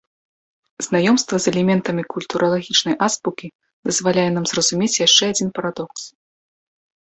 [0.85, 3.47] Знаёмства з элементамі культуралагічнай азбукі
[3.91, 6.01] дазваляе нам зразумець яшчэ адзін парадокс.